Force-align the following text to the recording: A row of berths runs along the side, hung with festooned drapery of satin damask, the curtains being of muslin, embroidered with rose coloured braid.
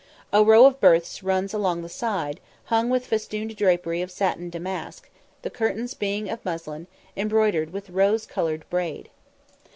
A 0.33 0.43
row 0.43 0.65
of 0.65 0.79
berths 0.79 1.21
runs 1.21 1.53
along 1.53 1.83
the 1.83 1.87
side, 1.87 2.39
hung 2.63 2.89
with 2.89 3.05
festooned 3.05 3.55
drapery 3.55 4.01
of 4.01 4.09
satin 4.09 4.49
damask, 4.49 5.07
the 5.43 5.51
curtains 5.51 5.93
being 5.93 6.27
of 6.27 6.43
muslin, 6.43 6.87
embroidered 7.15 7.71
with 7.71 7.87
rose 7.91 8.25
coloured 8.25 8.67
braid. 8.71 9.11